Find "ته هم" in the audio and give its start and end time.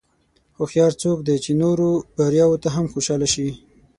2.63-2.85